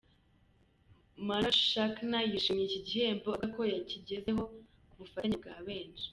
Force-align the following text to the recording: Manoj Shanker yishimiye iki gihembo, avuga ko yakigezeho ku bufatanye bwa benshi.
Manoj 1.27 1.55
Shanker 1.69 2.13
yishimiye 2.31 2.65
iki 2.67 2.81
gihembo, 2.87 3.29
avuga 3.33 3.47
ko 3.55 3.61
yakigezeho 3.73 4.41
ku 4.89 4.93
bufatanye 4.99 5.35
bwa 5.41 5.55
benshi. 5.67 6.05